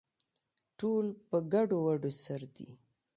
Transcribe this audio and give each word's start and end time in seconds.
ټول 0.79 1.05
په 1.29 1.37
ګډووډو 1.51 2.11
سر 2.23 2.41
دي 2.55 2.69